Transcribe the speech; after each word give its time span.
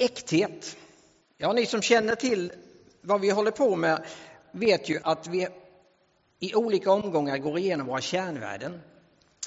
Äkthet. 0.00 0.76
Ja, 1.36 1.52
ni 1.52 1.66
som 1.66 1.82
känner 1.82 2.14
till 2.14 2.52
vad 3.00 3.20
vi 3.20 3.30
håller 3.30 3.50
på 3.50 3.76
med 3.76 4.04
vet 4.52 4.88
ju 4.88 5.00
att 5.02 5.26
vi 5.26 5.48
i 6.40 6.54
olika 6.54 6.92
omgångar 6.92 7.38
går 7.38 7.58
igenom 7.58 7.86
våra 7.86 8.00
kärnvärden. 8.00 8.80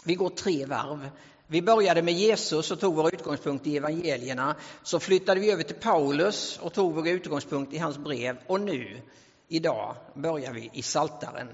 Vi 0.04 0.16
går 0.16 0.30
tre 0.30 0.66
varv. 0.66 1.10
Vi 1.48 1.62
började 1.62 2.02
med 2.02 2.14
Jesus 2.14 2.72
och 2.72 2.80
tog 2.80 2.96
vår 2.96 3.14
utgångspunkt 3.14 3.68
i 3.68 3.78
evangelierna. 3.78 4.56
Så 4.84 5.00
flyttade 5.00 5.40
vi 5.40 5.52
över 5.52 5.64
till 5.64 5.76
Paulus 5.76 6.60
och 6.62 6.74
tog 6.74 6.96
vår 6.96 7.08
utgångspunkt 7.08 7.74
i 7.74 7.78
hans 7.78 7.98
brev. 7.98 8.38
Och 8.48 8.62
nu, 8.62 9.02
idag, 9.48 9.96
börjar 10.14 10.54
vi 10.54 10.70
i 10.74 10.82
Saltaren 10.82 11.50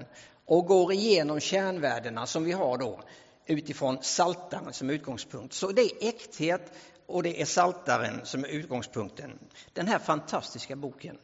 och 0.45 0.65
går 0.65 0.93
igenom 0.93 1.39
kärnvärdena 1.39 2.25
som 2.25 2.43
vi 2.43 2.51
har 2.51 2.77
då 2.77 2.99
utifrån 3.45 3.97
Saltaren 4.01 4.73
som 4.73 4.89
utgångspunkt. 4.89 5.53
Så 5.53 5.71
det 5.71 5.81
är 5.81 6.07
äkthet 6.07 6.71
och 7.07 7.23
det 7.23 7.41
är 7.41 7.45
Saltaren 7.45 8.25
som 8.25 8.43
är 8.43 8.47
utgångspunkten. 8.47 9.39
Den 9.73 9.87
här 9.87 9.99
fantastiska 9.99 10.75
boken 10.75 11.17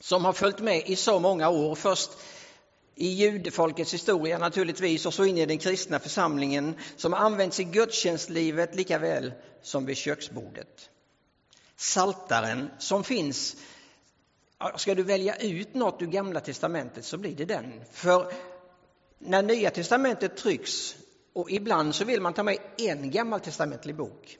som 0.00 0.24
har 0.24 0.32
följt 0.32 0.60
med 0.60 0.82
i 0.86 0.96
så 0.96 1.18
många 1.18 1.48
år. 1.48 1.74
Först 1.74 2.10
i 2.94 3.08
judefolkets 3.08 3.94
historia 3.94 4.38
naturligtvis 4.38 5.06
och 5.06 5.14
så 5.14 5.24
in 5.24 5.38
i 5.38 5.46
den 5.46 5.58
kristna 5.58 5.98
församlingen 5.98 6.74
som 6.96 7.12
har 7.12 7.20
använts 7.20 7.60
i 7.60 7.64
gudstjänstlivet 7.64 8.74
lika 8.74 8.98
väl 8.98 9.32
som 9.62 9.86
vid 9.86 9.96
köksbordet. 9.96 10.90
Saltaren 11.76 12.70
som 12.78 13.04
finns, 13.04 13.56
ska 14.76 14.94
du 14.94 15.02
välja 15.02 15.36
ut 15.36 15.74
något 15.74 16.02
ur 16.02 16.06
Gamla 16.06 16.40
Testamentet 16.40 17.04
så 17.04 17.18
blir 17.18 17.36
det 17.36 17.44
den. 17.44 17.84
För 17.92 18.32
när 19.18 19.42
Nya 19.42 19.70
Testamentet 19.70 20.36
trycks 20.36 20.96
och 21.32 21.50
ibland 21.50 21.94
så 21.94 22.04
vill 22.04 22.20
man 22.20 22.34
ta 22.34 22.42
med 22.42 22.58
en 22.78 23.10
gammaltestamentlig 23.10 23.96
bok. 23.96 24.38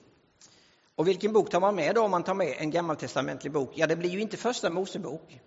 Och 0.95 1.07
vilken 1.07 1.33
bok 1.33 1.49
tar 1.49 1.59
man 1.59 1.75
med 1.75 1.95
då 1.95 2.01
om 2.01 2.11
man 2.11 2.23
tar 2.23 2.33
med 2.33 2.55
en 2.57 2.71
gammaltestamentlig 2.71 3.53
bok? 3.53 3.71
Ja, 3.75 3.87
det 3.87 3.95
blir 3.95 4.09
ju 4.09 4.21
inte 4.21 4.37
första 4.37 4.69
Mosebok. 4.69 5.39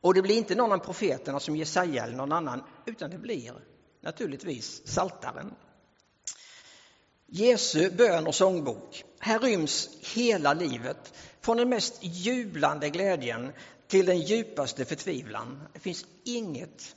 Och 0.00 0.14
det 0.14 0.22
blir 0.22 0.36
inte 0.36 0.54
någon 0.54 0.72
av 0.72 0.78
profeterna 0.78 1.40
som 1.40 1.56
Jesaja 1.56 2.04
eller 2.04 2.16
någon 2.16 2.32
annan, 2.32 2.62
utan 2.86 3.10
det 3.10 3.18
blir 3.18 3.52
naturligtvis 4.00 4.86
Saltaren. 4.86 5.54
Jesu 7.26 7.90
bön 7.90 8.26
och 8.26 8.34
sångbok. 8.34 9.04
Här 9.18 9.38
ryms 9.38 9.88
hela 10.14 10.54
livet, 10.54 11.14
från 11.40 11.56
den 11.56 11.68
mest 11.68 11.98
jublande 12.00 12.90
glädjen 12.90 13.52
till 13.86 14.06
den 14.06 14.20
djupaste 14.20 14.84
förtvivlan. 14.84 15.62
Det 15.72 15.78
finns 15.78 16.06
inget 16.24 16.96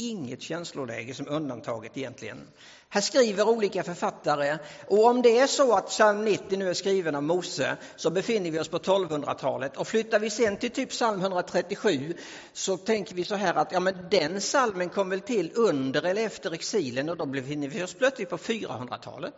inget 0.00 0.42
känsloläge 0.42 1.14
som 1.14 1.28
undantaget 1.28 1.96
egentligen. 1.96 2.48
Här 2.88 3.00
skriver 3.00 3.48
olika 3.48 3.82
författare 3.82 4.58
och 4.86 5.04
om 5.04 5.22
det 5.22 5.38
är 5.38 5.46
så 5.46 5.76
att 5.76 5.86
psalm 5.86 6.24
90 6.24 6.58
nu 6.58 6.68
är 6.70 6.74
skriven 6.74 7.14
av 7.14 7.22
Mose 7.22 7.76
så 7.96 8.10
befinner 8.10 8.50
vi 8.50 8.58
oss 8.58 8.68
på 8.68 8.78
1200-talet 8.78 9.76
och 9.76 9.88
flyttar 9.88 10.18
vi 10.18 10.30
sen 10.30 10.56
till 10.56 10.70
typ 10.70 10.90
psalm 10.90 11.20
137 11.20 12.14
så 12.52 12.76
tänker 12.76 13.14
vi 13.14 13.24
så 13.24 13.34
här 13.34 13.54
att 13.54 13.72
ja, 13.72 13.80
men 13.80 13.94
den 14.10 14.40
salmen 14.40 14.88
kom 14.88 15.10
väl 15.10 15.20
till 15.20 15.52
under 15.54 16.02
eller 16.02 16.26
efter 16.26 16.52
exilen 16.52 17.08
och 17.08 17.16
då 17.16 17.26
befinner 17.26 17.68
vi 17.68 17.82
oss 17.82 17.94
plötsligt 17.94 18.30
på 18.30 18.36
400-talet. 18.36 19.34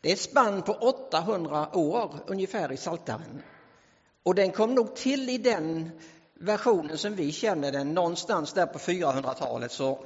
Det 0.00 0.08
är 0.08 0.12
ett 0.12 0.20
spann 0.20 0.62
på 0.62 0.72
800 0.72 1.76
år 1.76 2.14
ungefär 2.26 2.72
i 2.72 2.76
Saltaren. 2.76 3.42
Och 4.22 4.34
den 4.34 4.52
kom 4.52 4.74
nog 4.74 4.96
till 4.96 5.30
i 5.30 5.38
den 5.38 5.90
versionen 6.38 6.98
som 6.98 7.14
vi 7.14 7.32
känner 7.32 7.72
den, 7.72 7.94
någonstans 7.94 8.52
där 8.52 8.66
på 8.66 8.78
400-talet 8.78 9.72
så 9.72 10.04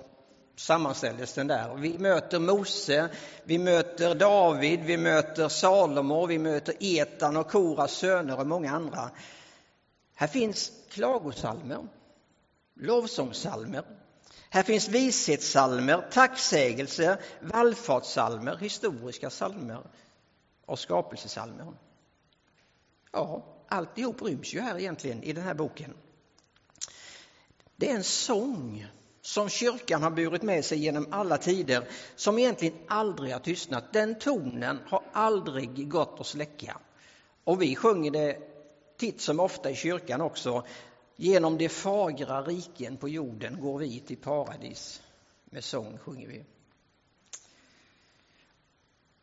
sammanställdes 0.56 1.32
den 1.32 1.46
där. 1.46 1.74
Vi 1.74 1.98
möter 1.98 2.38
Mose, 2.38 3.08
vi 3.44 3.58
möter 3.58 4.14
David, 4.14 4.80
vi 4.80 4.96
möter 4.96 5.48
Salomo, 5.48 6.26
vi 6.26 6.38
möter 6.38 6.74
Etan 6.80 7.36
och 7.36 7.50
Koras 7.50 7.92
söner 7.92 8.40
och 8.40 8.46
många 8.46 8.72
andra. 8.72 9.10
Här 10.14 10.26
finns 10.26 10.72
klagosalmer, 10.90 11.86
lovsångssalmer. 12.74 13.84
Här 14.50 14.62
finns 14.62 14.88
vishetssalmer, 14.88 16.08
tacksägelse, 16.12 17.18
vallfartssalmer, 17.40 18.56
historiska 18.56 19.30
salmer 19.30 19.82
och 20.66 20.78
skapelsesalmer. 20.78 21.72
Ja, 23.12 23.44
alltihop 23.68 24.22
ryms 24.22 24.54
ju 24.54 24.60
här 24.60 24.78
egentligen 24.78 25.22
i 25.22 25.32
den 25.32 25.44
här 25.44 25.54
boken. 25.54 25.94
Det 27.80 27.90
är 27.90 27.94
en 27.94 28.04
sång 28.04 28.86
som 29.20 29.48
kyrkan 29.48 30.02
har 30.02 30.10
burit 30.10 30.42
med 30.42 30.64
sig 30.64 30.78
genom 30.78 31.06
alla 31.10 31.38
tider, 31.38 31.88
som 32.16 32.38
egentligen 32.38 32.74
aldrig 32.88 33.32
har 33.32 33.40
tystnat. 33.40 33.92
Den 33.92 34.18
tonen 34.18 34.78
har 34.86 35.02
aldrig 35.12 35.88
gått 35.88 36.20
att 36.20 36.26
släcka. 36.26 36.78
Och 37.44 37.62
vi 37.62 37.76
sjunger 37.76 38.10
det 38.10 38.38
titt 38.96 39.20
som 39.20 39.40
ofta 39.40 39.70
i 39.70 39.74
kyrkan 39.74 40.20
också. 40.20 40.66
Genom 41.16 41.58
de 41.58 41.68
fagra 41.68 42.42
riken 42.42 42.96
på 42.96 43.08
jorden 43.08 43.60
går 43.60 43.78
vi 43.78 44.00
till 44.00 44.16
paradis. 44.16 45.02
Med 45.44 45.64
sång 45.64 45.98
sjunger 45.98 46.28
vi. 46.28 46.44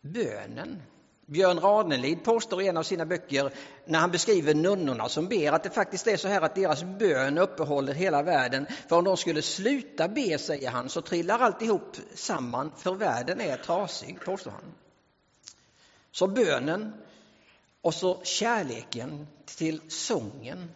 Bönen 0.02 0.82
Björn 1.30 1.60
Ranelid 1.60 2.24
påstår 2.24 2.62
i 2.62 2.68
en 2.68 2.78
av 2.78 2.84
sina 2.84 3.06
böcker 3.06 3.54
när 3.86 4.00
han 4.00 4.12
beskriver 4.12 4.54
nunnorna 4.54 5.10
som 5.10 5.28
ber 5.28 5.52
att 5.52 5.64
det 5.64 5.70
faktiskt 5.70 6.08
är 6.08 6.18
så 6.18 6.28
här 6.28 6.42
att 6.42 6.56
deras 6.56 6.84
bön 6.84 7.38
uppehåller 7.38 7.94
hela 7.94 8.24
världen. 8.24 8.68
För 8.90 8.96
om 8.96 9.04
de 9.04 9.18
skulle 9.18 9.42
sluta 9.42 10.08
be, 10.08 10.38
säger 10.38 10.70
han, 10.70 10.90
så 10.90 11.02
trillar 11.02 11.40
alltihop 11.40 11.98
samman 12.14 12.72
för 12.78 12.94
världen 12.94 13.42
är 13.42 13.58
trasig, 13.58 14.20
påstår 14.26 14.52
han. 14.52 14.74
Så 16.12 16.28
bönen 16.28 16.94
och 17.82 17.94
så 17.94 18.24
kärleken 18.24 19.28
till 19.46 19.82
sången, 19.88 20.72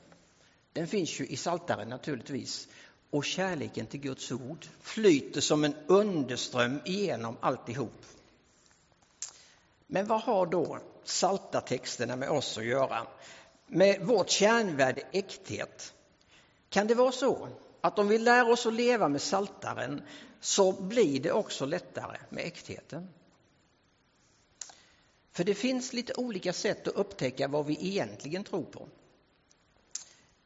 den 0.73 0.87
finns 0.87 1.19
ju 1.19 1.25
i 1.25 1.35
Saltaren 1.35 1.89
naturligtvis. 1.89 2.67
Och 3.09 3.25
kärleken 3.25 3.85
till 3.85 3.99
Guds 3.99 4.31
ord 4.31 4.65
flyter 4.81 5.41
som 5.41 5.63
en 5.63 5.75
underström 5.87 6.79
igenom 6.85 7.37
alltihop. 7.41 8.05
Men 9.93 10.07
vad 10.07 10.21
har 10.21 10.45
då 10.45 10.79
salta 11.03 11.61
texterna 11.61 12.15
med 12.15 12.29
oss 12.29 12.57
att 12.57 12.65
göra? 12.65 13.07
Med 13.67 14.01
vårt 14.01 14.29
kärnvärde 14.29 15.01
äkthet? 15.11 15.93
Kan 16.69 16.87
det 16.87 16.95
vara 16.95 17.11
så 17.11 17.47
att 17.81 17.99
om 17.99 18.07
vi 18.07 18.17
lär 18.17 18.49
oss 18.49 18.65
att 18.65 18.73
leva 18.73 19.07
med 19.07 19.21
saltaren 19.21 20.01
så 20.39 20.71
blir 20.71 21.19
det 21.19 21.31
också 21.31 21.65
lättare 21.65 22.17
med 22.29 22.45
äktheten? 22.45 23.09
För 25.31 25.43
det 25.43 25.53
finns 25.53 25.93
lite 25.93 26.13
olika 26.13 26.53
sätt 26.53 26.87
att 26.87 26.95
upptäcka 26.95 27.47
vad 27.47 27.65
vi 27.65 27.87
egentligen 27.87 28.43
tror 28.43 28.63
på. 28.63 28.87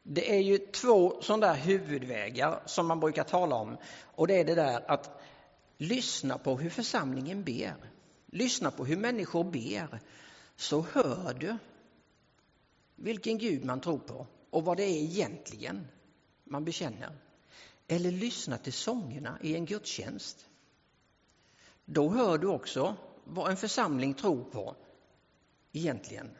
Det 0.02 0.36
är 0.36 0.40
ju 0.40 0.58
två 0.58 1.22
sådana 1.22 1.46
där 1.46 1.54
huvudvägar 1.54 2.62
som 2.66 2.86
man 2.86 3.00
brukar 3.00 3.24
tala 3.24 3.56
om 3.56 3.76
och 4.02 4.26
det 4.26 4.40
är 4.40 4.44
det 4.44 4.54
där 4.54 4.90
att 4.90 5.20
lyssna 5.78 6.38
på 6.38 6.56
hur 6.56 6.70
församlingen 6.70 7.44
ber 7.44 7.76
Lyssna 8.26 8.70
på 8.70 8.84
hur 8.84 8.96
människor 8.96 9.44
ber 9.44 10.00
så 10.56 10.86
hör 10.92 11.34
du 11.34 11.56
vilken 12.96 13.38
Gud 13.38 13.64
man 13.64 13.80
tror 13.80 13.98
på 13.98 14.26
och 14.50 14.64
vad 14.64 14.76
det 14.76 14.84
är 14.84 15.02
egentligen 15.02 15.86
man 16.44 16.64
bekänner. 16.64 17.18
Eller 17.88 18.10
lyssna 18.10 18.58
till 18.58 18.72
sångerna 18.72 19.38
i 19.42 19.54
en 19.56 19.66
gudstjänst. 19.66 20.46
Då 21.84 22.10
hör 22.10 22.38
du 22.38 22.46
också 22.46 22.96
vad 23.24 23.50
en 23.50 23.56
församling 23.56 24.14
tror 24.14 24.44
på 24.44 24.76
egentligen. 25.72 26.30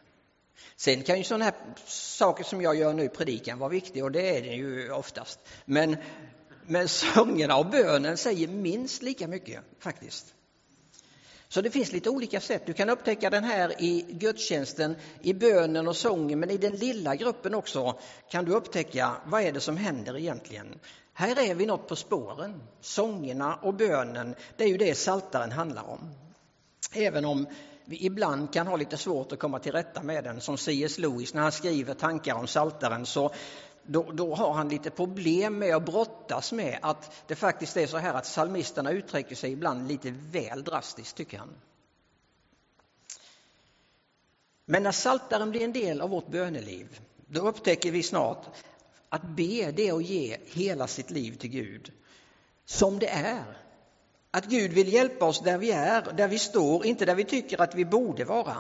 Sen 0.77 1.03
kan 1.03 1.19
ju 1.19 1.25
sådana 1.25 1.45
här 1.45 1.55
saker 1.87 2.45
som 2.45 2.63
jag 2.63 2.77
gör 2.77 2.95
nu, 2.95 3.05
i 3.05 3.09
predikan, 3.09 3.59
vara 3.59 3.71
viktiga 3.71 4.05
och 4.05 4.13
det 4.13 4.39
är 4.39 4.43
det 4.43 4.55
ju 4.55 4.93
oftast. 4.93 5.41
Men, 5.65 5.97
men 6.67 6.89
sångerna 6.89 7.57
och 7.57 7.71
bönen 7.71 8.17
säger 8.17 8.49
minst 8.49 9.03
lika 9.03 9.29
mycket 9.29 9.61
faktiskt. 9.79 10.35
Så 11.57 11.63
det 11.63 11.71
finns 11.71 11.93
lite 11.93 12.11
olika 12.11 12.41
sätt. 12.41 12.63
Du 12.67 12.73
kan 12.73 12.91
upptäcka 12.91 13.31
den 13.31 13.45
här 13.45 13.83
i 13.83 14.07
gudstjänsten, 14.09 14.97
i 15.21 15.35
bönen 15.35 15.89
och 15.89 15.97
sången, 15.97 16.41
men 16.41 16.51
i 16.51 16.57
den 16.57 16.73
lilla 16.77 17.17
gruppen 17.17 17.55
också 17.55 17.99
kan 18.31 18.45
du 18.45 18.53
upptäcka 18.53 19.17
vad 19.27 19.43
är 19.43 19.53
det 19.53 19.61
som 19.61 19.77
händer 19.77 20.17
egentligen. 20.19 20.79
Här 21.13 21.51
är 21.51 21.55
vi 21.55 21.67
något 21.67 21.89
på 21.89 21.97
spåren. 21.97 22.63
Sångerna 22.81 23.55
och 23.55 23.75
bönen, 23.75 24.35
det 24.57 24.65
är 24.65 24.69
ju 24.69 24.77
det 24.77 24.95
saltaren 24.95 25.53
handlar 25.53 25.91
om. 25.91 26.11
Även 26.93 27.25
om 27.25 27.47
vi 27.85 28.07
ibland 28.07 28.53
kan 28.53 28.67
ha 28.67 28.77
lite 28.77 28.97
svårt 28.97 29.33
att 29.33 29.39
komma 29.39 29.59
till 29.59 29.73
rätta 29.73 30.03
med 30.03 30.25
den, 30.25 30.41
som 30.41 30.59
C.S. 30.59 30.99
Lewis 30.99 31.35
när 31.35 31.43
han 31.43 31.53
skriver 31.53 31.95
tankar 31.95 32.35
om 32.35 32.47
saltaren 32.47 33.07
så 33.07 33.31
då, 33.87 34.13
då, 34.13 34.35
har 34.35 34.53
han 34.53 34.69
lite 34.69 34.91
problem 34.91 35.59
med 35.59 35.77
att 35.77 35.85
brottas 35.85 36.53
med 36.53 36.79
att 36.83 37.23
det 37.27 37.35
faktiskt 37.35 37.77
är 37.77 37.87
så 37.87 37.97
här 37.97 38.15
att 38.15 38.25
psalmisterna 38.25 38.91
uttrycker 38.91 39.37
sig 39.37 39.53
ibland 39.53 39.89
lite 39.89 40.15
väl 40.31 40.65
drastiskt, 40.65 41.17
tycker 41.17 41.39
han. 41.39 41.55
Men 44.65 44.83
när 44.83 44.93
saltaren 44.93 45.51
blir 45.51 45.65
en 45.65 45.73
del 45.73 46.01
av 46.01 46.11
vårt 46.11 46.29
böneliv, 46.29 47.01
då 47.27 47.41
upptäcker 47.41 47.91
vi 47.91 48.03
snart 48.03 48.47
att 49.09 49.23
be, 49.23 49.73
det 49.73 49.89
är 49.89 49.97
att 49.97 50.05
ge 50.05 50.37
hela 50.45 50.87
sitt 50.87 51.11
liv 51.11 51.37
till 51.37 51.51
Gud, 51.51 51.93
som 52.65 52.99
det 52.99 53.09
är. 53.09 53.59
Att 54.31 54.45
Gud 54.45 54.73
vill 54.73 54.93
hjälpa 54.93 55.25
oss 55.25 55.41
där 55.41 55.59
vi 55.59 55.71
är, 55.71 56.13
där 56.13 56.29
vi 56.29 56.39
står, 56.39 56.87
inte 56.87 57.05
där 57.05 57.15
vi 57.15 57.25
tycker 57.25 57.61
att 57.61 57.75
vi 57.75 57.85
borde 57.85 58.25
vara. 58.25 58.57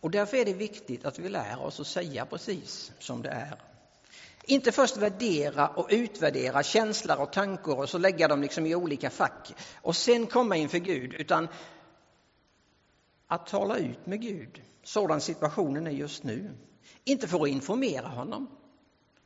Och 0.00 0.10
därför 0.10 0.36
är 0.36 0.44
det 0.44 0.52
viktigt 0.52 1.04
att 1.04 1.18
vi 1.18 1.28
lär 1.28 1.62
oss 1.62 1.80
att 1.80 1.86
säga 1.86 2.26
precis 2.26 2.92
som 2.98 3.22
det 3.22 3.28
är. 3.28 3.69
Inte 4.44 4.72
först 4.72 4.96
värdera 4.96 5.68
och 5.68 5.86
utvärdera 5.90 6.62
känslor 6.62 7.20
och 7.20 7.32
tankar 7.32 7.78
och 7.78 7.88
så 7.88 7.98
lägga 7.98 8.28
dem 8.28 8.42
liksom 8.42 8.66
i 8.66 8.74
olika 8.74 9.10
fack 9.10 9.54
och 9.74 9.96
sen 9.96 10.26
komma 10.26 10.56
inför 10.56 10.78
Gud, 10.78 11.14
utan 11.14 11.48
att 13.26 13.46
tala 13.46 13.76
ut 13.76 14.06
med 14.06 14.20
Gud, 14.20 14.62
sådan 14.82 15.20
situationen 15.20 15.86
är 15.86 15.90
just 15.90 16.24
nu. 16.24 16.50
Inte 17.04 17.28
för 17.28 17.42
att 17.42 17.48
informera 17.48 18.08
honom 18.08 18.50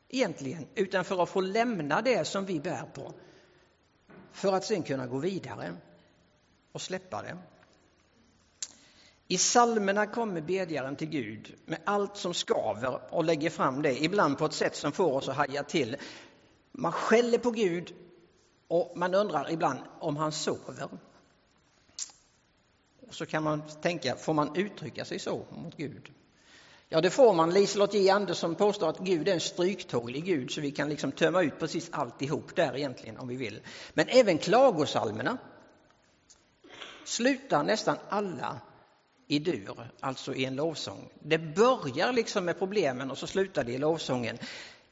egentligen, 0.09 0.67
utan 0.75 1.05
för 1.05 1.23
att 1.23 1.29
få 1.29 1.41
lämna 1.41 2.01
det 2.01 2.25
som 2.27 2.45
vi 2.45 2.59
bär 2.59 2.85
på. 2.93 3.13
För 4.31 4.53
att 4.53 4.63
sen 4.63 4.83
kunna 4.83 5.07
gå 5.07 5.17
vidare 5.17 5.75
och 6.71 6.81
släppa 6.81 7.21
det. 7.21 7.37
I 9.27 9.37
salmerna 9.37 10.05
kommer 10.05 10.41
bedjaren 10.41 10.95
till 10.95 11.09
Gud 11.09 11.55
med 11.65 11.79
allt 11.85 12.17
som 12.17 12.33
skaver 12.33 13.13
och 13.13 13.23
lägger 13.23 13.49
fram 13.49 13.81
det, 13.81 14.03
ibland 14.03 14.37
på 14.37 14.45
ett 14.45 14.53
sätt 14.53 14.75
som 14.75 14.91
får 14.91 15.13
oss 15.13 15.29
att 15.29 15.35
haja 15.35 15.63
till. 15.63 15.97
Man 16.71 16.91
skäller 16.91 17.37
på 17.37 17.51
Gud 17.51 17.93
och 18.67 18.93
man 18.95 19.13
undrar 19.13 19.51
ibland 19.51 19.79
om 19.99 20.17
han 20.17 20.31
sover. 20.31 20.89
Och 23.07 23.13
så 23.13 23.25
kan 23.25 23.43
man 23.43 23.61
tänka, 23.81 24.15
får 24.15 24.33
man 24.33 24.55
uttrycka 24.55 25.05
sig 25.05 25.19
så 25.19 25.45
mot 25.51 25.77
Gud? 25.77 26.11
Ja, 26.89 27.01
det 27.01 27.09
får 27.09 27.33
man. 27.33 27.53
Liselott 27.53 27.93
J 27.93 28.09
Andersson 28.09 28.55
påstår 28.55 28.89
att 28.89 28.99
Gud 28.99 29.27
är 29.27 29.33
en 29.33 29.39
stryktålig 29.39 30.25
Gud, 30.25 30.51
så 30.51 30.61
vi 30.61 30.71
kan 30.71 30.89
liksom 30.89 31.11
tömma 31.11 31.43
ut 31.43 31.59
precis 31.59 31.89
alltihop 31.91 32.55
där 32.55 32.77
egentligen 32.77 33.17
om 33.17 33.27
vi 33.27 33.35
vill. 33.35 33.59
Men 33.93 34.07
även 34.09 34.37
klagosalmerna 34.37 35.37
slutar 37.05 37.63
nästan 37.63 37.97
alla 38.09 38.61
i 39.27 39.39
dur, 39.39 39.89
alltså 39.99 40.33
i 40.33 40.45
en 40.45 40.55
lovsång. 40.55 41.09
Det 41.19 41.37
börjar 41.37 42.13
liksom 42.13 42.45
med 42.45 42.59
problemen 42.59 43.11
och 43.11 43.17
så 43.17 43.27
slutar 43.27 43.63
det 43.63 43.71
i 43.71 43.77
lovsången. 43.77 44.37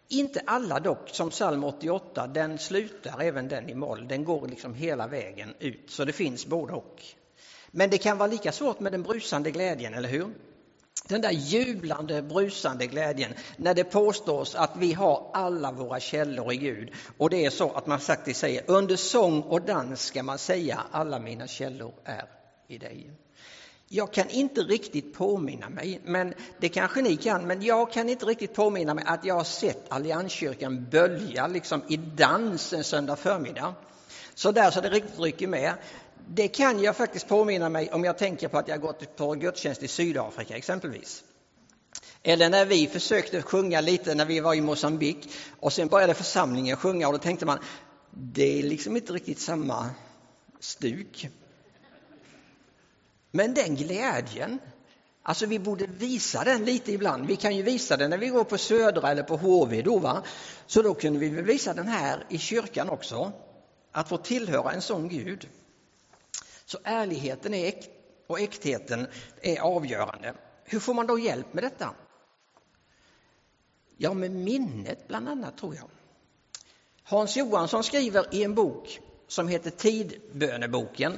Inte 0.07 0.41
alla 0.45 0.79
dock, 0.79 1.09
som 1.09 1.29
psalm 1.29 1.63
88, 1.63 2.27
den 2.27 2.57
slutar 2.57 3.21
även 3.21 3.47
den 3.47 3.69
i 3.69 3.75
moll. 3.75 4.07
Den 4.07 4.23
går 4.23 4.47
liksom 4.47 4.73
hela 4.73 5.07
vägen 5.07 5.53
ut, 5.59 5.91
så 5.91 6.05
det 6.05 6.13
finns 6.13 6.45
både 6.45 6.73
och. 6.73 7.01
Men 7.71 7.89
det 7.89 7.97
kan 7.97 8.17
vara 8.17 8.27
lika 8.27 8.51
svårt 8.51 8.79
med 8.79 8.91
den 8.91 9.03
brusande 9.03 9.51
glädjen, 9.51 9.93
eller 9.93 10.09
hur? 10.09 10.27
Den 11.07 11.21
där 11.21 11.31
jublande, 11.31 12.21
brusande 12.21 12.87
glädjen 12.87 13.33
när 13.57 13.73
det 13.73 13.83
påstås 13.83 14.55
att 14.55 14.77
vi 14.77 14.93
har 14.93 15.29
alla 15.33 15.71
våra 15.71 15.99
källor 15.99 16.53
i 16.53 16.57
Gud. 16.57 16.91
Och 17.17 17.29
det 17.29 17.45
är 17.45 17.49
så 17.49 17.71
att 17.71 17.87
man 17.87 17.99
faktiskt 17.99 18.39
säger 18.39 18.63
under 18.67 18.95
sång 18.95 19.41
och 19.41 19.61
dans 19.61 20.01
ska 20.01 20.23
man 20.23 20.37
säga 20.37 20.83
alla 20.91 21.19
mina 21.19 21.47
källor 21.47 21.93
är 22.03 22.25
i 22.67 22.77
dig. 22.77 23.11
Jag 23.95 24.13
kan 24.13 24.29
inte 24.29 24.61
riktigt 24.61 25.13
påminna 25.13 25.69
mig, 25.69 26.01
men 26.03 26.33
det 26.59 26.69
kanske 26.69 27.01
ni 27.01 27.17
kan, 27.17 27.47
men 27.47 27.61
jag 27.61 27.91
kan 27.91 28.09
inte 28.09 28.25
riktigt 28.25 28.53
påminna 28.53 28.93
mig 28.93 29.03
att 29.07 29.25
jag 29.25 29.35
har 29.35 29.43
sett 29.43 29.85
Allianskyrkan 29.89 30.87
bölja 30.91 31.47
liksom 31.47 31.81
i 31.87 31.97
dans 31.97 32.73
en 32.73 32.83
söndag 32.83 33.15
förmiddag. 33.15 33.73
Så 34.35 34.51
där 34.51 34.71
så 34.71 34.81
det 34.81 34.89
riktigt 34.89 35.19
rycker 35.19 35.47
med. 35.47 35.73
Det 36.27 36.47
kan 36.47 36.83
jag 36.83 36.95
faktiskt 36.95 37.27
påminna 37.27 37.69
mig 37.69 37.91
om 37.91 38.03
jag 38.03 38.17
tänker 38.17 38.47
på 38.47 38.57
att 38.57 38.67
jag 38.67 38.81
gått 38.81 39.15
på 39.15 39.33
gudstjänst 39.33 39.83
i 39.83 39.87
Sydafrika 39.87 40.57
exempelvis. 40.57 41.23
Eller 42.23 42.49
när 42.49 42.65
vi 42.65 42.87
försökte 42.87 43.41
sjunga 43.41 43.81
lite 43.81 44.15
när 44.15 44.25
vi 44.25 44.39
var 44.39 44.53
i 44.53 44.61
Mosambik 44.61 45.29
och 45.59 45.73
sen 45.73 45.87
började 45.87 46.13
församlingen 46.13 46.77
sjunga 46.77 47.07
och 47.07 47.13
då 47.13 47.19
tänkte 47.19 47.45
man 47.45 47.59
det 48.11 48.59
är 48.59 48.63
liksom 48.63 48.95
inte 48.95 49.13
riktigt 49.13 49.39
samma 49.39 49.89
stuk. 50.59 51.29
Men 53.35 53.53
den 53.53 53.75
glädjen, 53.75 54.59
alltså 55.23 55.45
vi 55.45 55.59
borde 55.59 55.87
visa 55.87 56.43
den 56.43 56.65
lite 56.65 56.91
ibland. 56.91 57.27
Vi 57.27 57.35
kan 57.35 57.55
ju 57.55 57.63
visa 57.63 57.97
den 57.97 58.09
när 58.09 58.17
vi 58.17 58.27
går 58.27 58.43
på 58.43 58.57
Södra 58.57 59.11
eller 59.11 59.23
på 59.23 59.37
HV 59.37 59.81
då, 59.81 59.99
va? 59.99 60.23
Så 60.67 60.81
då 60.81 60.93
kunde 60.93 61.19
vi 61.19 61.29
visa 61.29 61.73
den 61.73 61.87
här 61.87 62.25
i 62.29 62.37
kyrkan 62.37 62.89
också. 62.89 63.31
Att 63.91 64.09
få 64.09 64.17
tillhöra 64.17 64.71
en 64.71 64.81
sån 64.81 65.09
Gud. 65.09 65.49
Så 66.65 66.77
ärligheten 66.83 67.53
är 67.53 67.67
äkt 67.67 67.89
och 68.27 68.39
äktheten 68.39 69.07
är 69.41 69.59
avgörande. 69.59 70.33
Hur 70.63 70.79
får 70.79 70.93
man 70.93 71.07
då 71.07 71.19
hjälp 71.19 71.53
med 71.53 71.63
detta? 71.63 71.89
Ja, 73.97 74.13
med 74.13 74.31
minnet 74.31 75.07
bland 75.07 75.29
annat 75.29 75.57
tror 75.57 75.75
jag. 75.75 75.89
Hans 77.03 77.37
Johansson 77.37 77.83
skriver 77.83 78.35
i 78.35 78.43
en 78.43 78.55
bok 78.55 78.99
som 79.27 79.47
heter 79.47 79.69
Tidböneboken 79.71 81.17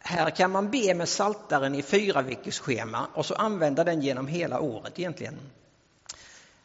här 0.00 0.30
kan 0.30 0.50
man 0.50 0.70
be 0.70 0.94
med 0.94 1.08
saltaren 1.08 1.74
i 1.74 1.82
fyra 1.82 2.22
veckors 2.22 2.58
schema 2.58 3.06
och 3.14 3.26
så 3.26 3.34
använda 3.34 3.84
den 3.84 4.02
genom 4.02 4.26
hela 4.26 4.60
året 4.60 4.98
egentligen. 4.98 5.38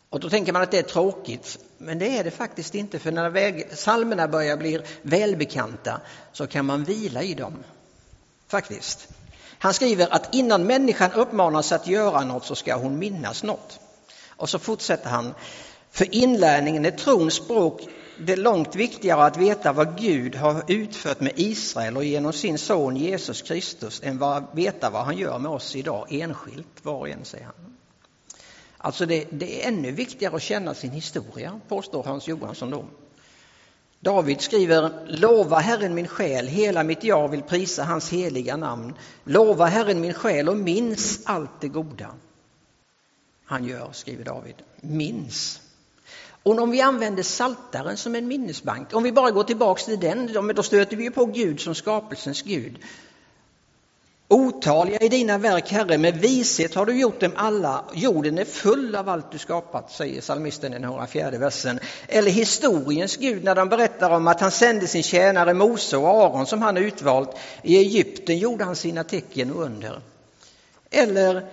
Och 0.09 0.19
då 0.19 0.29
tänker 0.29 0.53
man 0.53 0.61
att 0.61 0.71
det 0.71 0.77
är 0.77 0.83
tråkigt, 0.83 1.57
men 1.77 1.99
det 1.99 2.17
är 2.17 2.23
det 2.23 2.31
faktiskt 2.31 2.75
inte, 2.75 2.99
för 2.99 3.11
när 3.11 3.75
psalmerna 3.75 4.27
börjar 4.27 4.57
bli 4.57 4.79
välbekanta 5.01 6.01
så 6.31 6.47
kan 6.47 6.65
man 6.65 6.83
vila 6.83 7.23
i 7.23 7.33
dem. 7.33 7.53
Faktiskt. 8.47 9.07
Han 9.59 9.73
skriver 9.73 10.13
att 10.13 10.35
innan 10.35 10.63
människan 10.63 11.11
uppmanas 11.11 11.71
att 11.71 11.87
göra 11.87 12.23
något 12.23 12.45
så 12.45 12.55
ska 12.55 12.75
hon 12.75 12.99
minnas 12.99 13.43
något. 13.43 13.79
Och 14.29 14.49
så 14.49 14.59
fortsätter 14.59 15.09
han. 15.09 15.33
För 15.91 16.15
inlärningen 16.15 16.85
är 16.85 16.91
trons 16.91 17.33
språk 17.33 17.81
det 18.17 18.33
är 18.33 18.37
långt 18.37 18.75
viktigare 18.75 19.23
att 19.23 19.37
veta 19.37 19.73
vad 19.73 19.97
Gud 19.97 20.35
har 20.35 20.63
utfört 20.67 21.19
med 21.19 21.31
Israel 21.35 21.97
och 21.97 22.03
genom 22.03 22.33
sin 22.33 22.57
son 22.57 22.97
Jesus 22.97 23.41
Kristus 23.41 24.01
än 24.03 24.23
att 24.23 24.49
veta 24.53 24.89
vad 24.89 25.05
han 25.05 25.17
gör 25.17 25.39
med 25.39 25.51
oss 25.51 25.75
idag 25.75 26.07
enskilt, 26.09 26.85
var 26.85 26.93
och 26.93 27.09
en, 27.09 27.25
säger 27.25 27.45
han. 27.45 27.77
Alltså 28.77 29.05
det, 29.05 29.27
det 29.31 29.63
är 29.63 29.67
ännu 29.67 29.91
viktigare 29.91 30.35
att 30.35 30.41
känna 30.41 30.73
sin 30.73 30.91
historia, 30.91 31.59
påstår 31.67 32.03
Hans 32.03 32.27
Johansson 32.27 32.69
då. 32.69 32.85
David 33.99 34.41
skriver 34.41 35.05
Lova 35.07 35.59
Herren 35.59 35.95
min 35.95 36.07
själ, 36.07 36.47
hela 36.47 36.83
mitt 36.83 37.03
jag 37.03 37.27
vill 37.27 37.41
prisa 37.41 37.83
hans 37.83 38.09
heliga 38.09 38.57
namn. 38.57 38.93
Lova 39.23 39.65
Herren 39.65 40.01
min 40.01 40.13
själ 40.13 40.49
och 40.49 40.57
minns 40.57 41.21
allt 41.25 41.61
det 41.61 41.67
goda 41.67 42.15
han 43.45 43.65
gör, 43.65 43.89
skriver 43.91 44.25
David. 44.25 44.55
Minns. 44.81 45.61
Och 46.43 46.59
om 46.59 46.71
vi 46.71 46.81
använder 46.81 47.23
saltaren 47.23 47.97
som 47.97 48.15
en 48.15 48.27
minnesbank, 48.27 48.93
om 48.93 49.03
vi 49.03 49.11
bara 49.11 49.31
går 49.31 49.43
tillbaks 49.43 49.85
till 49.85 49.99
den, 49.99 50.53
då 50.55 50.63
stöter 50.63 50.97
vi 50.97 51.09
på 51.09 51.25
Gud 51.25 51.59
som 51.59 51.75
skapelsens 51.75 52.41
Gud. 52.41 52.79
Otaliga 54.27 54.97
är 54.97 55.09
dina 55.09 55.37
verk, 55.37 55.71
Herre, 55.71 55.97
med 55.97 56.17
vishet 56.17 56.75
har 56.75 56.85
du 56.85 56.99
gjort 56.99 57.19
dem 57.19 57.31
alla. 57.35 57.85
Jorden 57.93 58.37
är 58.37 58.45
full 58.45 58.95
av 58.95 59.09
allt 59.09 59.31
du 59.31 59.37
skapat, 59.37 59.91
säger 59.91 60.21
psalmisten 60.21 60.73
i 60.73 60.75
den 60.75 60.83
104 60.83 61.31
versen. 61.31 61.79
Eller 62.07 62.31
historiens 62.31 63.17
Gud 63.17 63.43
när 63.43 63.55
de 63.55 63.69
berättar 63.69 64.09
om 64.09 64.27
att 64.27 64.41
han 64.41 64.51
sände 64.51 64.87
sin 64.87 65.03
tjänare 65.03 65.53
Mose 65.53 65.97
och 65.97 66.07
Aron 66.07 66.45
som 66.45 66.61
han 66.61 66.77
utvalt. 66.77 67.37
I 67.61 67.77
Egypten 67.77 68.37
gjorde 68.37 68.63
han 68.63 68.75
sina 68.75 69.03
tecken 69.03 69.51
och 69.51 69.63
under. 69.63 70.01
Eller 70.89 71.45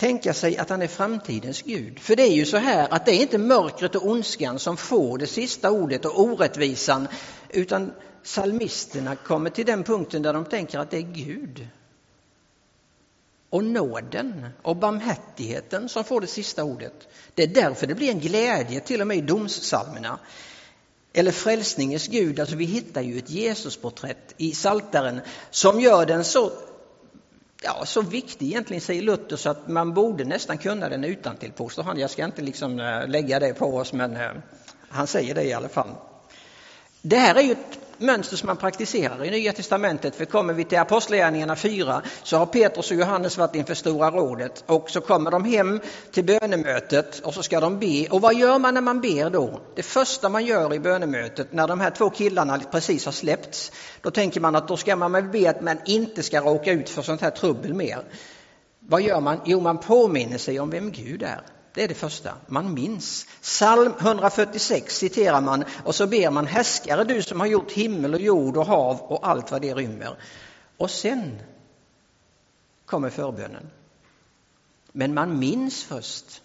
tänka 0.00 0.34
sig 0.34 0.58
att 0.58 0.70
han 0.70 0.82
är 0.82 0.86
framtidens 0.86 1.62
Gud. 1.62 1.98
För 1.98 2.16
det 2.16 2.22
är 2.22 2.32
ju 2.32 2.46
så 2.46 2.56
här 2.56 2.88
att 2.90 3.06
det 3.06 3.12
är 3.12 3.20
inte 3.20 3.38
mörkret 3.38 3.94
och 3.94 4.06
ondskan 4.06 4.58
som 4.58 4.76
får 4.76 5.18
det 5.18 5.26
sista 5.26 5.70
ordet 5.70 6.04
och 6.04 6.20
orättvisan, 6.20 7.08
utan 7.48 7.92
psalmisterna 8.22 9.16
kommer 9.16 9.50
till 9.50 9.66
den 9.66 9.84
punkten 9.84 10.22
där 10.22 10.32
de 10.32 10.44
tänker 10.44 10.78
att 10.78 10.90
det 10.90 10.96
är 10.96 11.12
Gud 11.12 11.68
och 13.50 13.64
nåden 13.64 14.46
och 14.62 14.76
barmhärtigheten 14.76 15.88
som 15.88 16.04
får 16.04 16.20
det 16.20 16.26
sista 16.26 16.64
ordet. 16.64 17.08
Det 17.34 17.42
är 17.42 17.46
därför 17.46 17.86
det 17.86 17.94
blir 17.94 18.10
en 18.10 18.20
glädje 18.20 18.80
till 18.80 19.00
och 19.00 19.06
med 19.06 19.16
i 19.16 19.20
domssalmerna. 19.20 20.18
Eller 21.12 21.32
frälsningens 21.32 22.08
Gud, 22.08 22.40
alltså 22.40 22.56
vi 22.56 22.64
hittar 22.64 23.02
ju 23.02 23.18
ett 23.18 23.30
Jesusporträtt 23.30 24.34
i 24.36 24.52
Saltaren 24.52 25.20
som 25.50 25.80
gör 25.80 26.06
den 26.06 26.24
så, 26.24 26.52
ja, 27.62 27.84
så 27.86 28.02
viktig 28.02 28.46
egentligen, 28.46 28.80
säger 28.80 29.02
Luther, 29.02 29.36
så 29.36 29.50
att 29.50 29.68
man 29.68 29.94
borde 29.94 30.24
nästan 30.24 30.58
kunna 30.58 30.88
den 30.88 31.04
utan 31.04 31.36
till 31.36 31.52
påstår 31.52 31.82
han. 31.82 31.98
Jag 31.98 32.10
ska 32.10 32.24
inte 32.24 32.42
liksom 32.42 32.80
eh, 32.80 33.08
lägga 33.08 33.40
det 33.40 33.54
på 33.54 33.76
oss, 33.76 33.92
men 33.92 34.16
eh, 34.16 34.30
han 34.88 35.06
säger 35.06 35.34
det 35.34 35.44
i 35.44 35.52
alla 35.52 35.68
fall. 35.68 35.90
Det 37.02 37.16
här 37.16 37.34
är 37.34 37.42
ju 37.42 37.52
ett 37.52 37.78
mönster 38.00 38.36
som 38.36 38.46
man 38.46 38.56
praktiserar 38.56 39.24
i 39.24 39.30
Nya 39.30 39.52
Testamentet. 39.52 40.14
För 40.14 40.24
kommer 40.24 40.52
vi 40.52 40.64
till 40.64 40.78
Apostlagärningarna 40.78 41.56
4 41.56 42.02
så 42.22 42.36
har 42.36 42.46
Petrus 42.46 42.90
och 42.90 42.96
Johannes 42.96 43.38
varit 43.38 43.54
inför 43.54 43.74
Stora 43.74 44.10
rådet 44.10 44.64
och 44.66 44.90
så 44.90 45.00
kommer 45.00 45.30
de 45.30 45.44
hem 45.44 45.80
till 46.10 46.24
bönemötet 46.24 47.20
och 47.20 47.34
så 47.34 47.42
ska 47.42 47.60
de 47.60 47.78
be. 47.78 48.06
Och 48.10 48.20
vad 48.20 48.34
gör 48.34 48.58
man 48.58 48.74
när 48.74 48.80
man 48.80 49.00
ber 49.00 49.30
då? 49.30 49.60
Det 49.74 49.82
första 49.82 50.28
man 50.28 50.46
gör 50.46 50.74
i 50.74 50.80
bönemötet 50.80 51.52
när 51.52 51.68
de 51.68 51.80
här 51.80 51.90
två 51.90 52.10
killarna 52.10 52.60
precis 52.70 53.04
har 53.04 53.12
släppts, 53.12 53.72
då 54.00 54.10
tänker 54.10 54.40
man 54.40 54.56
att 54.56 54.68
då 54.68 54.76
ska 54.76 54.96
man 54.96 55.30
be 55.30 55.50
att 55.50 55.62
man 55.62 55.78
inte 55.84 56.22
ska 56.22 56.40
råka 56.40 56.72
ut 56.72 56.88
för 56.88 57.02
sånt 57.02 57.20
här 57.20 57.30
trubbel 57.30 57.74
mer. 57.74 58.04
Vad 58.78 59.02
gör 59.02 59.20
man? 59.20 59.40
Jo, 59.44 59.60
man 59.60 59.78
påminner 59.78 60.38
sig 60.38 60.60
om 60.60 60.70
vem 60.70 60.90
Gud 60.90 61.22
är. 61.22 61.40
Det 61.74 61.82
är 61.82 61.88
det 61.88 61.94
första, 61.94 62.34
man 62.46 62.74
minns. 62.74 63.26
Psalm 63.40 63.92
146 63.98 64.96
citerar 64.96 65.40
man 65.40 65.64
och 65.84 65.94
så 65.94 66.06
ber 66.06 66.30
man 66.30 66.46
härskare 66.46 67.04
du 67.04 67.22
som 67.22 67.40
har 67.40 67.46
gjort 67.46 67.72
himmel 67.72 68.14
och 68.14 68.20
jord 68.20 68.56
och 68.56 68.66
hav 68.66 69.00
och 69.00 69.28
allt 69.28 69.50
vad 69.50 69.62
det 69.62 69.74
rymmer. 69.74 70.16
Och 70.76 70.90
sen 70.90 71.38
kommer 72.86 73.10
förbönen. 73.10 73.70
Men 74.92 75.14
man 75.14 75.38
minns 75.38 75.84
först. 75.84 76.42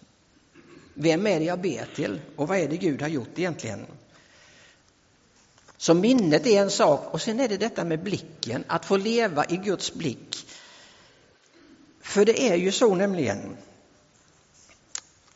Vem 0.94 1.26
är 1.26 1.38
det 1.38 1.44
jag 1.44 1.60
ber 1.60 1.88
till 1.94 2.20
och 2.36 2.48
vad 2.48 2.58
är 2.58 2.68
det 2.68 2.76
Gud 2.76 3.02
har 3.02 3.08
gjort 3.08 3.38
egentligen? 3.38 3.86
Så 5.76 5.94
minnet 5.94 6.46
är 6.46 6.62
en 6.62 6.70
sak 6.70 7.14
och 7.14 7.22
sen 7.22 7.40
är 7.40 7.48
det 7.48 7.56
detta 7.56 7.84
med 7.84 8.02
blicken, 8.02 8.64
att 8.66 8.84
få 8.84 8.96
leva 8.96 9.44
i 9.44 9.56
Guds 9.56 9.94
blick. 9.94 10.36
För 12.00 12.24
det 12.24 12.50
är 12.50 12.56
ju 12.56 12.72
så 12.72 12.94
nämligen 12.94 13.56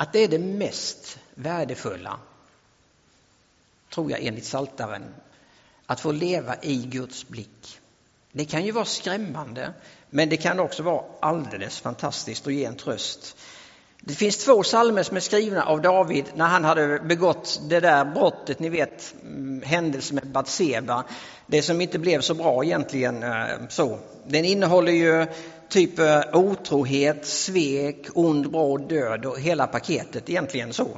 att 0.01 0.13
det 0.13 0.19
är 0.19 0.29
det 0.29 0.39
mest 0.39 1.19
värdefulla, 1.35 2.19
tror 3.95 4.11
jag 4.11 4.23
enligt 4.23 4.45
Saltaren, 4.45 5.15
att 5.87 6.01
få 6.01 6.13
leva 6.13 6.57
i 6.63 6.77
Guds 6.77 7.29
blick. 7.29 7.81
Det 8.33 8.45
kan 8.45 8.65
ju 8.65 8.73
vara 8.73 8.85
skrämmande, 8.85 9.73
men 10.11 10.29
det 10.29 10.37
kan 10.37 10.61
också 10.61 10.83
vara 10.83 11.05
alldeles 11.21 11.81
fantastiskt 11.81 12.47
och 12.47 12.53
ge 12.53 12.65
en 12.65 12.77
tröst. 12.77 13.37
Det 14.01 14.15
finns 14.15 14.45
två 14.45 14.63
psalmer 14.63 15.03
som 15.03 15.17
är 15.17 15.21
skrivna 15.21 15.63
av 15.63 15.83
David 15.83 16.25
när 16.35 16.47
han 16.47 16.65
hade 16.65 16.99
begått 16.99 17.61
det 17.69 17.81
där 17.81 18.05
brottet, 18.05 18.59
ni 18.59 18.69
vet 18.69 19.15
mm, 19.23 19.63
händelsen 19.63 20.15
med 20.15 20.27
Batseba. 20.27 21.05
Det 21.47 21.63
som 21.63 21.81
inte 21.81 21.99
blev 21.99 22.21
så 22.21 22.35
bra 22.35 22.65
egentligen. 22.65 23.23
Eh, 23.23 23.47
så. 23.69 23.99
Den 24.27 24.45
innehåller 24.45 24.93
ju 24.93 25.27
typ 25.71 25.99
eh, 25.99 26.23
otrohet, 26.33 27.27
svek, 27.27 28.07
ond, 28.15 28.51
bråd, 28.51 28.89
död 28.89 29.27
och 29.27 29.41
hela 29.41 29.67
paketet 29.67 30.31
egentligen 30.31 30.73
så. 30.73 30.89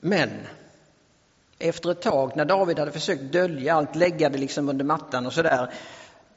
Men 0.00 0.30
efter 1.58 1.90
ett 1.90 2.02
tag 2.02 2.36
när 2.36 2.44
David 2.44 2.78
hade 2.78 2.92
försökt 2.92 3.32
dölja 3.32 3.74
allt, 3.74 3.96
lägga 3.96 4.28
det 4.28 4.38
liksom 4.38 4.68
under 4.68 4.84
mattan 4.84 5.26
och 5.26 5.32
sådär, 5.32 5.72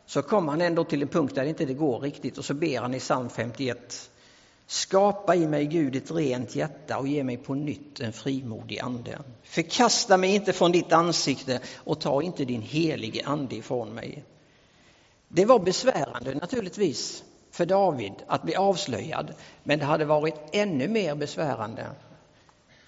så 0.05 0.21
kom 0.21 0.47
han 0.47 0.61
ändå 0.61 0.83
till 0.83 1.01
en 1.01 1.07
punkt 1.07 1.35
där 1.35 1.43
det 1.43 1.49
inte 1.49 1.65
går 1.65 1.99
riktigt 1.99 2.37
och 2.37 2.45
så 2.45 2.53
ber 2.53 2.81
han 2.81 2.93
i 2.93 2.99
psalm 2.99 3.29
51. 3.29 4.09
Skapa 4.67 5.35
i 5.35 5.47
mig 5.47 5.65
Gud 5.65 5.95
ett 5.95 6.11
rent 6.11 6.55
hjärta 6.55 6.97
och 6.97 7.07
ge 7.07 7.23
mig 7.23 7.37
på 7.37 7.53
nytt 7.53 7.99
en 7.99 8.13
frimodig 8.13 8.79
ande. 8.79 9.19
Förkasta 9.43 10.17
mig 10.17 10.35
inte 10.35 10.53
från 10.53 10.71
ditt 10.71 10.93
ansikte 10.93 11.59
och 11.75 11.99
ta 11.99 12.21
inte 12.21 12.45
din 12.45 12.61
helige 12.61 13.25
ande 13.25 13.55
ifrån 13.55 13.89
mig. 13.89 14.23
Det 15.31 15.45
var 15.45 15.59
besvärande 15.59 16.35
naturligtvis 16.35 17.23
för 17.51 17.65
David 17.65 18.13
att 18.27 18.43
bli 18.43 18.55
avslöjad, 18.55 19.33
men 19.63 19.79
det 19.79 19.85
hade 19.85 20.05
varit 20.05 20.35
ännu 20.51 20.87
mer 20.87 21.15
besvärande 21.15 21.87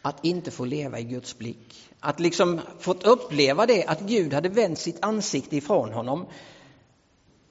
att 0.01 0.25
inte 0.25 0.51
få 0.51 0.65
leva 0.65 0.99
i 0.99 1.03
Guds 1.03 1.37
blick. 1.37 1.89
Att 1.99 2.19
liksom 2.19 2.61
fått 2.79 3.03
uppleva 3.03 3.65
det, 3.65 3.85
att 3.85 3.99
Gud 3.99 4.33
hade 4.33 4.49
vänt 4.49 4.79
sitt 4.79 5.05
ansikte 5.05 5.55
ifrån 5.55 5.93
honom. 5.93 6.25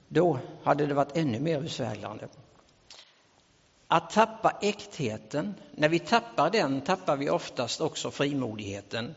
Då 0.07 0.39
hade 0.63 0.85
det 0.85 0.93
varit 0.93 1.17
ännu 1.17 1.39
mer 1.39 1.61
besvärande. 1.61 2.27
Att 3.87 4.09
tappa 4.09 4.57
äktheten, 4.61 5.55
när 5.71 5.89
vi 5.89 5.99
tappar 5.99 6.49
den 6.49 6.81
tappar 6.81 7.17
vi 7.17 7.29
oftast 7.29 7.81
också 7.81 8.11
frimodigheten. 8.11 9.15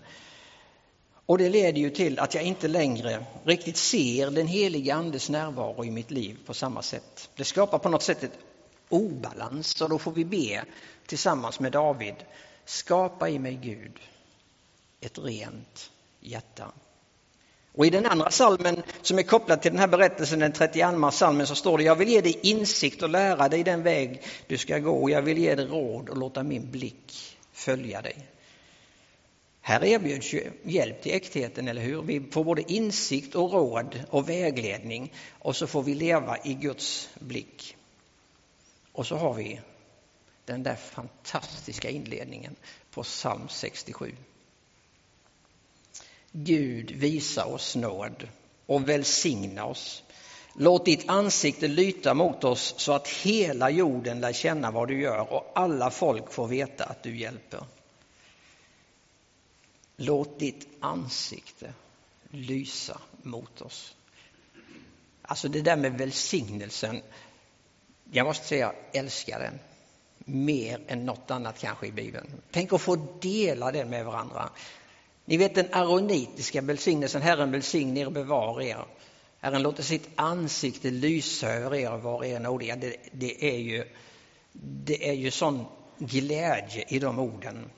Och 1.26 1.38
det 1.38 1.48
leder 1.48 1.80
ju 1.80 1.90
till 1.90 2.18
att 2.18 2.34
jag 2.34 2.44
inte 2.44 2.68
längre 2.68 3.24
riktigt 3.44 3.76
ser 3.76 4.30
den 4.30 4.46
heliga 4.46 4.94
Andes 4.94 5.30
närvaro 5.30 5.84
i 5.84 5.90
mitt 5.90 6.10
liv 6.10 6.38
på 6.46 6.54
samma 6.54 6.82
sätt. 6.82 7.30
Det 7.36 7.44
skapar 7.44 7.78
på 7.78 7.88
något 7.88 8.02
sätt 8.02 8.22
ett 8.22 8.38
obalans 8.88 9.80
och 9.80 9.88
då 9.88 9.98
får 9.98 10.12
vi 10.12 10.24
be 10.24 10.64
tillsammans 11.06 11.60
med 11.60 11.72
David. 11.72 12.14
Skapa 12.64 13.28
i 13.28 13.38
mig 13.38 13.58
Gud 13.62 13.98
ett 15.00 15.18
rent 15.18 15.90
hjärta. 16.20 16.72
Och 17.72 17.86
i 17.86 17.90
den 17.90 18.06
andra 18.06 18.30
salmen 18.30 18.82
som 19.02 19.18
är 19.18 19.22
kopplad 19.22 19.62
till 19.62 19.70
den 19.70 19.80
här 19.80 19.88
berättelsen, 19.88 20.38
den 20.38 20.52
32 20.52 21.10
salmen, 21.10 21.46
så 21.46 21.54
står 21.54 21.78
det 21.78 21.84
Jag 21.84 21.96
vill 21.96 22.08
ge 22.08 22.20
dig 22.20 22.40
insikt 22.42 23.02
och 23.02 23.08
lära 23.08 23.48
dig 23.48 23.64
den 23.64 23.82
väg 23.82 24.22
du 24.46 24.58
ska 24.58 24.78
gå 24.78 25.10
jag 25.10 25.22
vill 25.22 25.38
ge 25.38 25.54
dig 25.54 25.66
råd 25.66 26.08
och 26.08 26.16
låta 26.16 26.42
min 26.42 26.70
blick 26.70 27.36
följa 27.52 28.02
dig. 28.02 28.33
Här 29.66 29.84
erbjuds 29.84 30.32
ju 30.32 30.50
hjälp 30.62 31.02
till 31.02 31.14
äktheten, 31.14 31.68
eller 31.68 31.82
hur? 31.82 32.02
Vi 32.02 32.20
får 32.30 32.44
både 32.44 32.72
insikt 32.72 33.34
och 33.34 33.52
råd 33.52 34.04
och 34.10 34.28
vägledning 34.28 35.12
och 35.38 35.56
så 35.56 35.66
får 35.66 35.82
vi 35.82 35.94
leva 35.94 36.38
i 36.44 36.54
Guds 36.54 37.08
blick. 37.14 37.76
Och 38.92 39.06
så 39.06 39.16
har 39.16 39.34
vi 39.34 39.60
den 40.44 40.62
där 40.62 40.74
fantastiska 40.74 41.90
inledningen 41.90 42.56
på 42.90 43.02
psalm 43.02 43.48
67. 43.48 44.14
Gud 46.32 46.90
visa 46.90 47.44
oss 47.44 47.76
nåd 47.76 48.28
och 48.66 48.88
välsigna 48.88 49.64
oss. 49.64 50.02
Låt 50.54 50.84
ditt 50.84 51.08
ansikte 51.08 51.68
lyta 51.68 52.14
mot 52.14 52.44
oss 52.44 52.74
så 52.76 52.92
att 52.92 53.08
hela 53.08 53.70
jorden 53.70 54.20
lär 54.20 54.32
känna 54.32 54.70
vad 54.70 54.88
du 54.88 55.00
gör 55.00 55.32
och 55.32 55.52
alla 55.54 55.90
folk 55.90 56.32
får 56.32 56.46
veta 56.48 56.84
att 56.84 57.02
du 57.02 57.16
hjälper. 57.16 57.60
Låt 59.96 60.38
ditt 60.38 60.68
ansikte 60.80 61.74
lysa 62.30 63.00
mot 63.22 63.60
oss. 63.60 63.94
Alltså 65.22 65.48
det 65.48 65.60
där 65.60 65.76
med 65.76 65.98
välsignelsen, 65.98 67.02
jag 68.10 68.26
måste 68.26 68.46
säga 68.46 68.72
jag 68.92 69.00
älskar 69.04 69.40
den 69.40 69.58
mer 70.24 70.80
än 70.86 71.06
något 71.06 71.30
annat 71.30 71.58
kanske 71.58 71.86
i 71.86 71.92
Bibeln. 71.92 72.26
Tänk 72.50 72.72
att 72.72 72.80
få 72.80 72.96
dela 73.20 73.72
den 73.72 73.90
med 73.90 74.04
varandra. 74.04 74.50
Ni 75.24 75.36
vet 75.36 75.54
den 75.54 75.68
aronitiska 75.72 76.60
välsignelsen, 76.60 77.22
Herren 77.22 77.50
välsigne 77.50 78.00
er 78.00 78.06
och 78.06 78.12
bevara 78.12 78.64
er. 78.64 78.84
Herren 79.40 79.62
låter 79.62 79.82
sitt 79.82 80.08
ansikte 80.16 80.90
lysa 80.90 81.48
över 81.48 81.76
er 81.76 81.92
och 81.92 82.02
vara 82.02 82.26
er 82.26 82.40
nådiga. 82.40 82.76
Det, 82.76 82.96
det, 83.12 83.54
är 83.54 83.58
ju, 83.58 83.84
det 84.52 85.08
är 85.08 85.12
ju 85.12 85.30
sån 85.30 85.64
glädje 85.98 86.84
i 86.88 86.98
de 86.98 87.18
orden. 87.18 87.70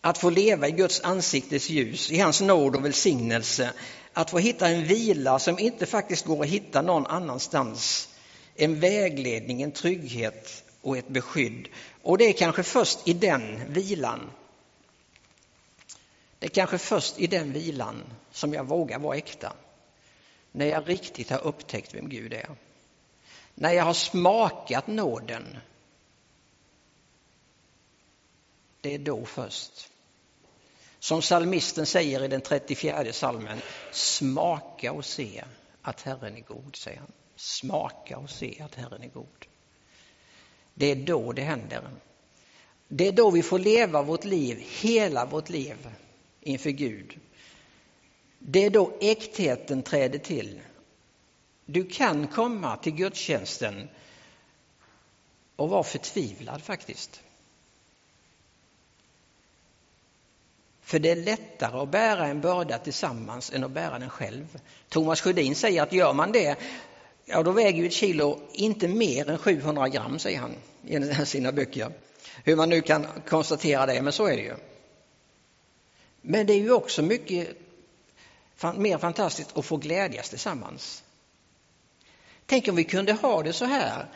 Att 0.00 0.18
få 0.18 0.30
leva 0.30 0.68
i 0.68 0.72
Guds 0.72 1.00
ansiktes 1.00 1.70
ljus, 1.70 2.10
i 2.10 2.18
hans 2.18 2.40
nåd 2.40 2.76
och 2.76 2.84
välsignelse. 2.84 3.72
Att 4.12 4.30
få 4.30 4.38
hitta 4.38 4.68
en 4.68 4.84
vila 4.84 5.38
som 5.38 5.58
inte 5.58 5.86
faktiskt 5.86 6.24
går 6.26 6.42
att 6.42 6.50
hitta 6.50 6.82
någon 6.82 7.06
annanstans. 7.06 8.08
En 8.54 8.80
vägledning, 8.80 9.62
en 9.62 9.72
trygghet 9.72 10.64
och 10.82 10.96
ett 10.96 11.08
beskydd. 11.08 11.68
Och 12.02 12.18
det 12.18 12.24
är 12.24 12.32
kanske 12.32 12.62
först 12.62 13.08
i 13.08 13.12
den 13.12 13.72
vilan 13.72 14.30
det 16.38 16.46
är 16.46 16.50
kanske 16.50 16.78
först 16.78 17.18
i 17.18 17.26
den 17.26 17.52
vilan 17.52 18.02
som 18.32 18.54
jag 18.54 18.64
vågar 18.64 18.98
vara 18.98 19.16
äkta. 19.16 19.52
När 20.52 20.66
jag 20.66 20.88
riktigt 20.88 21.30
har 21.30 21.46
upptäckt 21.46 21.94
vem 21.94 22.08
Gud 22.08 22.32
är. 22.32 22.48
När 23.54 23.72
jag 23.72 23.84
har 23.84 23.94
smakat 23.94 24.86
nåden. 24.86 25.58
Det 28.86 28.94
är 28.94 28.98
då 28.98 29.24
först. 29.24 29.90
Som 30.98 31.22
salmisten 31.22 31.86
säger 31.86 32.24
i 32.24 32.28
den 32.28 32.40
34 32.40 33.12
salmen, 33.12 33.58
smaka 33.92 34.92
och 34.92 35.04
se 35.04 35.44
att 35.82 36.02
Herren 36.02 36.36
är 36.36 36.40
god, 36.40 36.76
säger 36.76 36.98
han. 36.98 37.12
Smaka 37.36 38.18
och 38.18 38.30
se 38.30 38.62
att 38.64 38.74
Herren 38.74 39.02
är 39.02 39.08
god. 39.08 39.46
Det 40.74 40.86
är 40.86 40.96
då 40.96 41.32
det 41.32 41.42
händer. 41.42 41.82
Det 42.88 43.08
är 43.08 43.12
då 43.12 43.30
vi 43.30 43.42
får 43.42 43.58
leva 43.58 44.02
vårt 44.02 44.24
liv, 44.24 44.64
hela 44.80 45.26
vårt 45.26 45.48
liv, 45.48 45.90
inför 46.40 46.70
Gud. 46.70 47.18
Det 48.38 48.64
är 48.64 48.70
då 48.70 48.98
äktheten 49.00 49.82
träder 49.82 50.18
till. 50.18 50.60
Du 51.64 51.84
kan 51.86 52.28
komma 52.28 52.76
till 52.76 52.94
gudstjänsten 52.94 53.88
och 55.56 55.68
vara 55.68 55.82
förtvivlad 55.82 56.62
faktiskt. 56.62 57.22
För 60.86 60.98
det 60.98 61.10
är 61.10 61.16
lättare 61.16 61.78
att 61.78 61.90
bära 61.90 62.26
en 62.26 62.40
börda 62.40 62.78
tillsammans 62.78 63.52
än 63.52 63.64
att 63.64 63.70
bära 63.70 63.98
den 63.98 64.10
själv. 64.10 64.58
Thomas 64.88 65.20
Sjödin 65.20 65.54
säger 65.54 65.82
att 65.82 65.92
gör 65.92 66.12
man 66.12 66.32
det, 66.32 66.58
ja 67.24 67.42
då 67.42 67.50
väger 67.50 67.80
ju 67.80 67.86
ett 67.86 67.92
kilo 67.92 68.40
inte 68.52 68.88
mer 68.88 69.30
än 69.30 69.38
700 69.38 69.88
gram, 69.88 70.18
säger 70.18 70.38
han 70.38 70.54
i 70.86 71.14
sina 71.26 71.52
böcker. 71.52 71.92
Hur 72.44 72.56
man 72.56 72.68
nu 72.68 72.80
kan 72.80 73.06
konstatera 73.28 73.86
det, 73.86 74.02
men 74.02 74.12
så 74.12 74.26
är 74.26 74.36
det 74.36 74.42
ju. 74.42 74.54
Men 76.20 76.46
det 76.46 76.52
är 76.52 76.60
ju 76.60 76.72
också 76.72 77.02
mycket 77.02 77.48
mer 78.76 78.98
fantastiskt 78.98 79.56
att 79.56 79.64
få 79.64 79.76
glädjas 79.76 80.30
tillsammans. 80.30 81.04
Tänk 82.46 82.68
om 82.68 82.76
vi 82.76 82.84
kunde 82.84 83.12
ha 83.12 83.42
det 83.42 83.52
så 83.52 83.64
här 83.64 84.06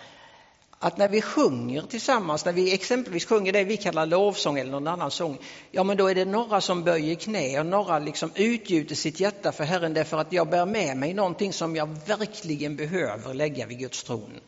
att 0.82 0.98
när 0.98 1.08
vi 1.08 1.22
sjunger 1.22 1.82
tillsammans, 1.82 2.44
när 2.44 2.52
vi 2.52 2.74
exempelvis 2.74 3.26
sjunger 3.26 3.52
det 3.52 3.64
vi 3.64 3.76
kallar 3.76 4.06
lovsång 4.06 4.58
eller 4.58 4.70
någon 4.70 4.86
annan 4.86 5.10
sång, 5.10 5.38
ja 5.70 5.84
men 5.84 5.96
då 5.96 6.06
är 6.06 6.14
det 6.14 6.24
några 6.24 6.60
som 6.60 6.84
böjer 6.84 7.14
knä 7.14 7.60
och 7.60 7.66
några 7.66 7.98
liksom 7.98 8.30
utgjuter 8.34 8.94
sitt 8.94 9.20
hjärta 9.20 9.52
för 9.52 9.64
Herren 9.64 9.94
därför 9.94 10.18
att 10.18 10.32
jag 10.32 10.48
bär 10.48 10.66
med 10.66 10.96
mig 10.96 11.14
någonting 11.14 11.52
som 11.52 11.76
jag 11.76 11.98
verkligen 12.06 12.76
behöver 12.76 13.34
lägga 13.34 13.66
vid 13.66 13.78
Guds 13.78 14.02
tron. 14.02 14.40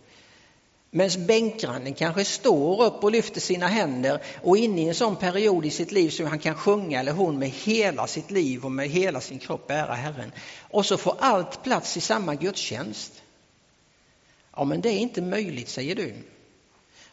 Medan 0.90 1.26
bänkgrannen 1.26 1.94
kanske 1.94 2.24
står 2.24 2.84
upp 2.84 3.04
och 3.04 3.12
lyfter 3.12 3.40
sina 3.40 3.66
händer 3.66 4.22
och 4.42 4.56
inne 4.56 4.82
i 4.82 4.88
en 4.88 4.94
sån 4.94 5.16
period 5.16 5.66
i 5.66 5.70
sitt 5.70 5.92
liv 5.92 6.10
så 6.10 6.24
han 6.24 6.38
kan 6.38 6.54
sjunga 6.54 7.00
eller 7.00 7.12
hon 7.12 7.38
med 7.38 7.50
hela 7.50 8.06
sitt 8.06 8.30
liv 8.30 8.64
och 8.64 8.72
med 8.72 8.88
hela 8.88 9.20
sin 9.20 9.38
kropp 9.38 9.70
ära 9.70 9.94
Herren. 9.94 10.32
Och 10.70 10.86
så 10.86 10.96
får 10.96 11.16
allt 11.18 11.62
plats 11.62 11.96
i 11.96 12.00
samma 12.00 12.34
gudstjänst. 12.34 13.21
Ja, 14.56 14.64
men 14.64 14.80
det 14.80 14.88
är 14.88 14.98
inte 14.98 15.22
möjligt, 15.22 15.68
säger 15.68 15.94
du. 15.94 16.14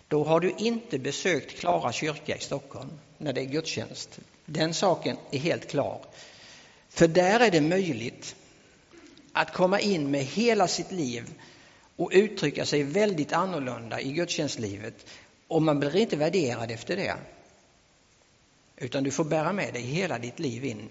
då 0.07 0.23
har 0.23 0.39
du 0.39 0.53
inte 0.57 0.99
besökt 0.99 1.59
Klara 1.59 1.91
kyrka 1.91 2.35
i 2.35 2.39
Stockholm 2.39 2.89
när 3.17 3.33
det 3.33 3.41
är 3.41 3.45
gudstjänst. 3.45 4.19
Den 4.45 4.73
saken 4.73 5.17
är 5.31 5.39
helt 5.39 5.67
klar. 5.67 6.01
För 6.89 7.07
där 7.07 7.39
är 7.39 7.51
det 7.51 7.61
möjligt 7.61 8.35
att 9.33 9.53
komma 9.53 9.79
in 9.79 10.11
med 10.11 10.23
hela 10.23 10.67
sitt 10.67 10.91
liv 10.91 11.33
och 11.95 12.11
uttrycka 12.13 12.65
sig 12.65 12.83
väldigt 12.83 13.33
annorlunda 13.33 14.01
i 14.01 14.11
gudstjänstlivet 14.11 15.05
och 15.47 15.61
man 15.61 15.79
blir 15.79 15.95
inte 15.95 16.15
värderad 16.15 16.71
efter 16.71 16.95
det. 16.95 17.15
Utan 18.77 19.03
du 19.03 19.11
får 19.11 19.23
bära 19.23 19.53
med 19.53 19.73
dig 19.73 19.81
hela 19.81 20.19
ditt 20.19 20.39
liv 20.39 20.65
in. 20.65 20.89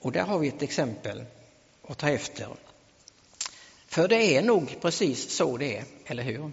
Och 0.00 0.12
där 0.12 0.22
har 0.22 0.38
vi 0.38 0.48
ett 0.48 0.62
exempel 0.62 1.24
att 1.86 1.98
ta 1.98 2.08
efter. 2.08 2.48
För 3.94 4.08
det 4.08 4.36
är 4.36 4.42
nog 4.42 4.76
precis 4.82 5.36
så 5.36 5.56
det 5.56 5.76
är, 5.76 5.84
eller 6.06 6.22
hur? 6.22 6.50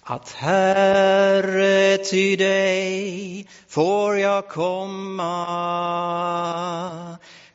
Att 0.00 0.32
Herre 0.32 1.98
till 1.98 2.38
dig 2.38 3.46
får 3.68 4.18
jag 4.18 4.48
komma 4.48 5.48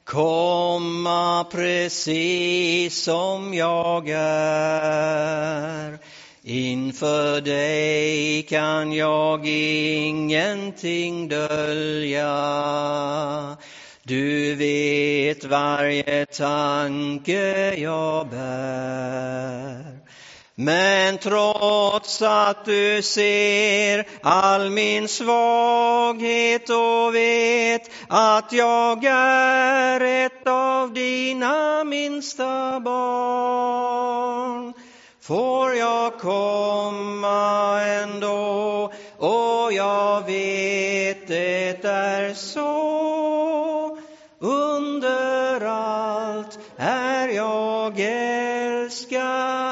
komma 0.04 1.44
precis 1.52 3.04
som 3.04 3.54
jag 3.54 4.10
är 4.10 5.98
Inför 6.44 7.42
dig 7.42 8.44
kan 8.44 8.94
jag 8.94 9.48
ingenting 9.48 11.28
dölja 11.28 12.28
du 14.08 14.56
vet 14.56 15.44
varje 15.44 16.26
tanke 16.26 17.76
jag 17.76 18.28
bär. 18.28 19.98
Men 20.56 21.18
trots 21.18 22.22
att 22.22 22.66
du 22.66 23.02
ser 23.02 24.08
all 24.22 24.70
min 24.70 25.08
svaghet 25.08 26.70
och 26.70 27.16
vet 27.16 27.92
att 28.08 28.54
jag 28.54 29.04
är 29.04 30.26
ett 30.26 30.48
av 30.48 30.94
dina 30.94 31.84
minsta 31.84 32.80
barn 32.80 34.74
får 35.22 35.76
jag 35.76 36.20
komma 36.20 37.82
ändå? 37.82 38.94
Och 39.18 39.74
jag 39.74 40.26
vet 40.26 41.28
det 41.28 41.86
är 41.86 42.34
så. 42.34 43.17
Jag 47.88 48.00
älskad 48.00 49.22
av 49.22 49.56
dig 49.56 49.67